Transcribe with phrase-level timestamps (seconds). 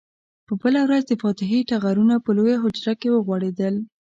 [0.47, 3.75] په بله ورځ د فاتحې ټغرونه په لویه حجره کې وغوړېدل.